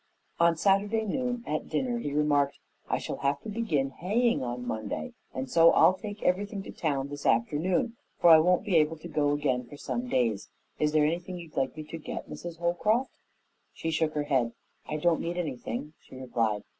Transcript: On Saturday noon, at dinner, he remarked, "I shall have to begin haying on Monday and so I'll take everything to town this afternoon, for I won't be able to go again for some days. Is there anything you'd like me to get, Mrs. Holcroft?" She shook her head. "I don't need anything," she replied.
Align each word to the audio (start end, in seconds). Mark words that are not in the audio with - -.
On 0.39 0.57
Saturday 0.57 1.05
noon, 1.05 1.43
at 1.45 1.69
dinner, 1.69 1.99
he 1.99 2.11
remarked, 2.11 2.57
"I 2.89 2.97
shall 2.97 3.17
have 3.17 3.39
to 3.41 3.49
begin 3.49 3.91
haying 3.91 4.41
on 4.41 4.65
Monday 4.65 5.13
and 5.31 5.47
so 5.47 5.69
I'll 5.73 5.93
take 5.93 6.23
everything 6.23 6.63
to 6.63 6.71
town 6.71 7.09
this 7.09 7.23
afternoon, 7.23 7.95
for 8.19 8.31
I 8.31 8.39
won't 8.39 8.65
be 8.65 8.77
able 8.77 8.97
to 8.97 9.07
go 9.07 9.31
again 9.31 9.63
for 9.67 9.77
some 9.77 10.09
days. 10.09 10.49
Is 10.79 10.91
there 10.93 11.05
anything 11.05 11.37
you'd 11.37 11.55
like 11.55 11.77
me 11.77 11.83
to 11.83 11.99
get, 11.99 12.27
Mrs. 12.27 12.57
Holcroft?" 12.57 13.11
She 13.73 13.91
shook 13.91 14.15
her 14.15 14.23
head. 14.23 14.53
"I 14.87 14.97
don't 14.97 15.21
need 15.21 15.37
anything," 15.37 15.93
she 16.01 16.15
replied. 16.15 16.63